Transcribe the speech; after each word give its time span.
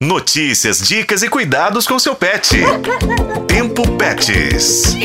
Notícias, 0.00 0.78
dicas 0.86 1.24
e 1.24 1.28
cuidados 1.28 1.84
com 1.84 1.98
seu 1.98 2.14
pet. 2.14 2.56
Tempo 3.48 3.82
Pets. 3.96 4.96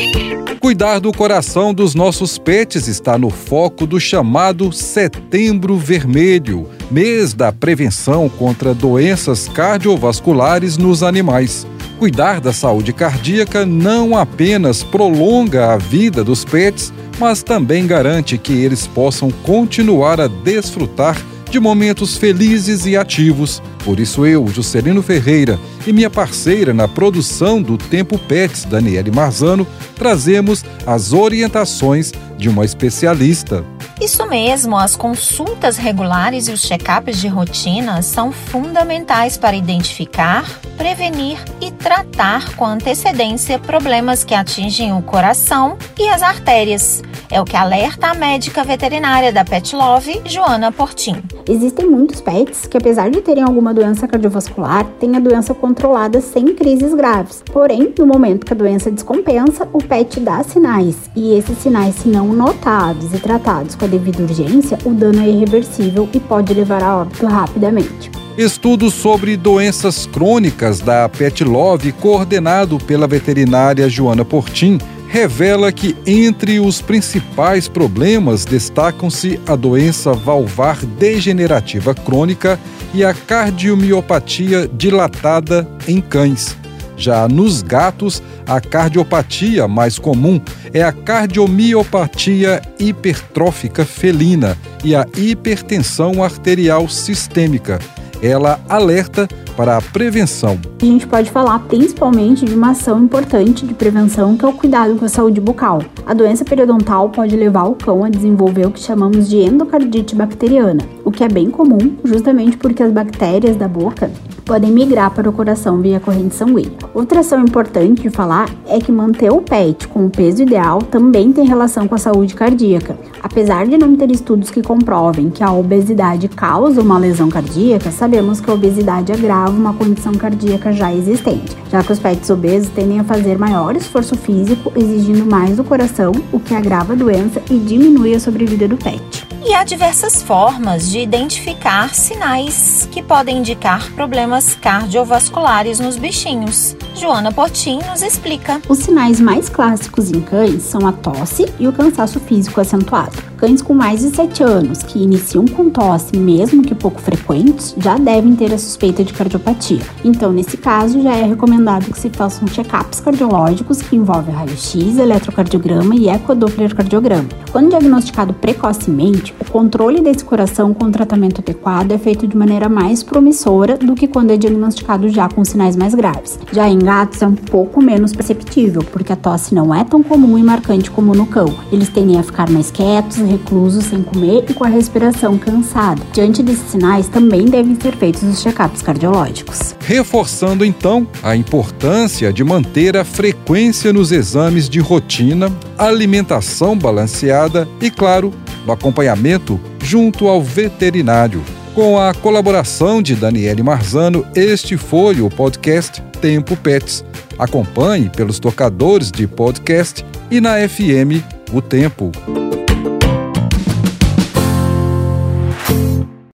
Cuidar 0.60 1.00
do 1.00 1.10
coração 1.12 1.74
dos 1.74 1.96
nossos 1.96 2.38
pets 2.38 2.86
está 2.86 3.18
no 3.18 3.28
foco 3.28 3.88
do 3.88 3.98
chamado 3.98 4.72
Setembro 4.72 5.76
Vermelho, 5.76 6.70
mês 6.92 7.34
da 7.34 7.50
prevenção 7.50 8.28
contra 8.28 8.72
doenças 8.72 9.48
cardiovasculares 9.48 10.78
nos 10.78 11.02
animais. 11.02 11.66
Cuidar 11.98 12.40
da 12.40 12.52
saúde 12.52 12.92
cardíaca 12.92 13.66
não 13.66 14.16
apenas 14.16 14.84
prolonga 14.84 15.72
a 15.72 15.76
vida 15.76 16.22
dos 16.22 16.44
pets, 16.44 16.92
mas 17.18 17.42
também 17.42 17.84
garante 17.84 18.38
que 18.38 18.52
eles 18.52 18.86
possam 18.86 19.28
continuar 19.42 20.20
a 20.20 20.28
desfrutar 20.28 21.20
de 21.54 21.60
momentos 21.60 22.16
felizes 22.16 22.84
e 22.84 22.96
ativos. 22.96 23.62
Por 23.84 24.00
isso 24.00 24.26
eu, 24.26 24.44
Juscelino 24.48 25.00
Ferreira, 25.04 25.56
e 25.86 25.92
minha 25.92 26.10
parceira 26.10 26.74
na 26.74 26.88
produção 26.88 27.62
do 27.62 27.78
Tempo 27.78 28.18
Pets, 28.18 28.64
Daniele 28.64 29.12
Marzano, 29.12 29.64
trazemos 29.94 30.64
as 30.84 31.12
orientações 31.12 32.12
de 32.36 32.48
uma 32.48 32.64
especialista. 32.64 33.64
Isso 34.00 34.26
mesmo, 34.26 34.76
as 34.76 34.96
consultas 34.96 35.76
regulares 35.76 36.48
e 36.48 36.52
os 36.52 36.62
check-ups 36.62 37.20
de 37.20 37.28
rotina 37.28 38.02
são 38.02 38.32
fundamentais 38.32 39.36
para 39.36 39.54
identificar, 39.54 40.44
prevenir 40.76 41.38
e 41.60 41.70
tratar 41.70 42.56
com 42.56 42.66
antecedência 42.66 43.60
problemas 43.60 44.24
que 44.24 44.34
atingem 44.34 44.92
o 44.92 45.00
coração 45.00 45.78
e 45.96 46.08
as 46.08 46.20
artérias. 46.20 47.00
É 47.34 47.40
o 47.40 47.44
que 47.44 47.56
alerta 47.56 48.06
a 48.06 48.14
médica 48.14 48.62
veterinária 48.62 49.32
da 49.32 49.44
Pet 49.44 49.74
Love, 49.74 50.22
Joana 50.24 50.70
Portim. 50.70 51.20
Existem 51.48 51.84
muitos 51.84 52.20
pets 52.20 52.64
que, 52.64 52.76
apesar 52.76 53.10
de 53.10 53.20
terem 53.22 53.42
alguma 53.42 53.74
doença 53.74 54.06
cardiovascular, 54.06 54.84
têm 55.00 55.16
a 55.16 55.18
doença 55.18 55.52
controlada 55.52 56.20
sem 56.20 56.54
crises 56.54 56.94
graves. 56.94 57.42
Porém, 57.52 57.92
no 57.98 58.06
momento 58.06 58.46
que 58.46 58.52
a 58.52 58.56
doença 58.56 58.88
descompensa, 58.88 59.68
o 59.72 59.82
pet 59.82 60.20
dá 60.20 60.44
sinais, 60.44 61.10
e 61.16 61.34
esses 61.36 61.58
sinais, 61.58 61.96
se 61.96 62.08
não 62.08 62.28
notados 62.28 63.12
e 63.12 63.18
tratados 63.18 63.74
com 63.74 63.84
a 63.84 63.88
devida 63.88 64.22
urgência, 64.22 64.78
o 64.84 64.90
dano 64.90 65.20
é 65.20 65.28
irreversível 65.28 66.08
e 66.14 66.20
pode 66.20 66.54
levar 66.54 66.84
a 66.84 66.98
óbito 66.98 67.26
rapidamente. 67.26 68.12
Estudo 68.38 68.92
sobre 68.92 69.36
doenças 69.36 70.06
crônicas 70.06 70.78
da 70.78 71.08
Pet 71.08 71.42
Love, 71.42 71.90
coordenado 71.92 72.78
pela 72.78 73.08
veterinária 73.08 73.88
Joana 73.88 74.24
Portim, 74.24 74.78
revela 75.14 75.70
que 75.70 75.96
entre 76.04 76.58
os 76.58 76.82
principais 76.82 77.68
problemas 77.68 78.44
destacam-se 78.44 79.38
a 79.46 79.54
doença 79.54 80.12
valvar 80.12 80.84
degenerativa 80.84 81.94
crônica 81.94 82.58
e 82.92 83.04
a 83.04 83.14
cardiomiopatia 83.14 84.66
dilatada 84.66 85.68
em 85.86 86.00
cães. 86.00 86.56
Já 86.96 87.28
nos 87.28 87.62
gatos, 87.62 88.20
a 88.44 88.60
cardiopatia 88.60 89.68
mais 89.68 90.00
comum 90.00 90.40
é 90.72 90.82
a 90.82 90.90
cardiomiopatia 90.90 92.60
hipertrófica 92.76 93.84
felina 93.84 94.58
e 94.82 94.96
a 94.96 95.06
hipertensão 95.16 96.24
arterial 96.24 96.88
sistêmica. 96.88 97.78
Ela 98.24 98.58
alerta 98.70 99.28
para 99.54 99.76
a 99.76 99.82
prevenção. 99.82 100.58
A 100.80 100.84
gente 100.86 101.06
pode 101.06 101.30
falar 101.30 101.58
principalmente 101.58 102.46
de 102.46 102.54
uma 102.54 102.70
ação 102.70 103.04
importante 103.04 103.66
de 103.66 103.74
prevenção 103.74 104.34
que 104.34 104.46
é 104.46 104.48
o 104.48 104.54
cuidado 104.54 104.96
com 104.96 105.04
a 105.04 105.08
saúde 105.10 105.42
bucal. 105.42 105.82
A 106.06 106.14
doença 106.14 106.42
periodontal 106.42 107.10
pode 107.10 107.36
levar 107.36 107.64
o 107.64 107.74
cão 107.74 108.02
a 108.02 108.08
desenvolver 108.08 108.66
o 108.66 108.70
que 108.70 108.80
chamamos 108.80 109.28
de 109.28 109.36
endocardite 109.36 110.16
bacteriana, 110.16 110.82
o 111.04 111.10
que 111.10 111.22
é 111.22 111.28
bem 111.28 111.50
comum 111.50 111.98
justamente 112.02 112.56
porque 112.56 112.82
as 112.82 112.90
bactérias 112.90 113.56
da 113.56 113.68
boca 113.68 114.10
podem 114.44 114.70
migrar 114.70 115.10
para 115.10 115.28
o 115.28 115.32
coração 115.32 115.80
via 115.80 116.00
corrente 116.00 116.34
sanguínea. 116.34 116.72
Outra 116.92 117.20
ação 117.20 117.40
importante 117.40 118.02
de 118.02 118.10
falar 118.10 118.48
é 118.66 118.78
que 118.78 118.92
manter 118.92 119.32
o 119.32 119.40
pet 119.40 119.88
com 119.88 120.06
o 120.06 120.10
peso 120.10 120.42
ideal 120.42 120.78
também 120.78 121.32
tem 121.32 121.46
relação 121.46 121.88
com 121.88 121.94
a 121.94 121.98
saúde 121.98 122.34
cardíaca. 122.34 122.96
Apesar 123.22 123.66
de 123.66 123.78
não 123.78 123.96
ter 123.96 124.10
estudos 124.10 124.50
que 124.50 124.62
comprovem 124.62 125.30
que 125.30 125.42
a 125.42 125.52
obesidade 125.52 126.28
causa 126.28 126.82
uma 126.82 126.98
lesão 126.98 127.28
cardíaca, 127.28 127.90
sabemos 127.90 128.40
que 128.40 128.50
a 128.50 128.54
obesidade 128.54 129.12
agrava 129.12 129.50
uma 129.50 129.72
condição 129.72 130.12
cardíaca 130.12 130.72
já 130.72 130.92
existente, 130.92 131.56
já 131.70 131.82
que 131.82 131.92
os 131.92 131.98
pets 131.98 132.28
obesos 132.30 132.68
tendem 132.68 133.00
a 133.00 133.04
fazer 133.04 133.38
maior 133.38 133.74
esforço 133.76 134.16
físico, 134.16 134.72
exigindo 134.76 135.24
mais 135.24 135.56
do 135.56 135.64
coração, 135.64 136.12
o 136.32 136.38
que 136.38 136.54
agrava 136.54 136.92
a 136.92 136.96
doença 136.96 137.40
e 137.50 137.58
diminui 137.58 138.14
a 138.14 138.20
sobrevida 138.20 138.68
do 138.68 138.76
pet. 138.76 139.23
E 139.46 139.52
há 139.52 139.62
diversas 139.62 140.22
formas 140.22 140.90
de 140.90 141.00
identificar 141.00 141.94
sinais 141.94 142.88
que 142.90 143.02
podem 143.02 143.38
indicar 143.38 143.92
problemas 143.92 144.54
cardiovasculares 144.54 145.78
nos 145.78 145.98
bichinhos. 145.98 146.74
Joana 146.94 147.32
Portin 147.32 147.80
nos 147.90 148.02
explica. 148.02 148.62
Os 148.68 148.78
sinais 148.78 149.20
mais 149.20 149.48
clássicos 149.48 150.12
em 150.12 150.20
cães 150.20 150.62
são 150.62 150.86
a 150.86 150.92
tosse 150.92 151.44
e 151.58 151.66
o 151.66 151.72
cansaço 151.72 152.20
físico 152.20 152.60
acentuado. 152.60 153.16
Cães 153.36 153.60
com 153.60 153.74
mais 153.74 154.00
de 154.00 154.14
7 154.14 154.44
anos 154.44 154.82
que 154.84 155.02
iniciam 155.02 155.44
com 155.44 155.68
tosse, 155.68 156.16
mesmo 156.16 156.62
que 156.62 156.74
pouco 156.74 157.00
frequentes, 157.00 157.74
já 157.76 157.98
devem 157.98 158.36
ter 158.36 158.54
a 158.54 158.58
suspeita 158.58 159.02
de 159.02 159.12
cardiopatia. 159.12 159.80
Então, 160.04 160.32
nesse 160.32 160.56
caso, 160.56 161.02
já 161.02 161.16
é 161.16 161.24
recomendado 161.24 161.90
que 161.90 161.98
se 161.98 162.08
façam 162.10 162.46
check-ups 162.46 163.00
cardiológicos 163.00 163.82
que 163.82 163.96
envolvem 163.96 164.34
raio-x, 164.34 164.96
eletrocardiograma 164.96 165.96
e 165.96 166.08
ecodopplercardiograma. 166.08 167.28
Quando 167.50 167.70
diagnosticado 167.70 168.32
precocemente, 168.32 169.34
o 169.40 169.50
controle 169.50 170.00
desse 170.00 170.24
coração 170.24 170.72
com 170.72 170.90
tratamento 170.90 171.40
adequado 171.40 171.90
é 171.90 171.98
feito 171.98 172.26
de 172.26 172.36
maneira 172.36 172.68
mais 172.68 173.02
promissora 173.02 173.76
do 173.76 173.94
que 173.94 174.06
quando 174.06 174.30
é 174.30 174.36
diagnosticado 174.36 175.08
já 175.08 175.28
com 175.28 175.44
sinais 175.44 175.74
mais 175.74 175.94
graves. 175.94 176.38
Já 176.52 176.68
em 176.68 176.83
gatos 176.84 177.22
é 177.22 177.26
um 177.26 177.34
pouco 177.34 177.82
menos 177.82 178.12
perceptível, 178.12 178.84
porque 178.84 179.12
a 179.12 179.16
tosse 179.16 179.54
não 179.54 179.74
é 179.74 179.82
tão 179.82 180.02
comum 180.02 180.38
e 180.38 180.42
marcante 180.42 180.90
como 180.90 181.14
no 181.14 181.26
cão. 181.26 181.52
Eles 181.72 181.88
tendem 181.88 182.18
a 182.18 182.22
ficar 182.22 182.48
mais 182.50 182.70
quietos, 182.70 183.16
reclusos, 183.16 183.84
sem 183.84 184.02
comer 184.02 184.44
e 184.48 184.54
com 184.54 184.64
a 184.64 184.68
respiração 184.68 185.36
cansada. 185.38 186.02
Diante 186.12 186.42
desses 186.42 186.70
sinais, 186.70 187.08
também 187.08 187.46
devem 187.46 187.74
ser 187.80 187.96
feitos 187.96 188.22
os 188.22 188.42
check-ups 188.42 188.82
cardiológicos. 188.82 189.74
Reforçando 189.80 190.64
então 190.64 191.06
a 191.22 191.34
importância 191.34 192.32
de 192.32 192.44
manter 192.44 192.96
a 192.96 193.04
frequência 193.04 193.92
nos 193.92 194.12
exames 194.12 194.68
de 194.68 194.80
rotina, 194.80 195.50
alimentação 195.78 196.76
balanceada 196.76 197.66
e, 197.80 197.90
claro, 197.90 198.32
o 198.66 198.72
acompanhamento 198.72 199.60
junto 199.82 200.28
ao 200.28 200.42
veterinário. 200.42 201.42
Com 201.74 201.98
a 201.98 202.14
colaboração 202.14 203.02
de 203.02 203.16
Daniele 203.16 203.60
Marzano, 203.60 204.24
este 204.32 204.76
foi 204.76 205.20
o 205.20 205.28
podcast 205.28 206.00
Tempo 206.20 206.56
Pets. 206.56 207.04
Acompanhe 207.36 208.08
pelos 208.08 208.38
tocadores 208.38 209.10
de 209.10 209.26
podcast 209.26 210.06
e 210.30 210.40
na 210.40 210.56
FM 210.68 211.20
O 211.52 211.60
Tempo. 211.60 212.12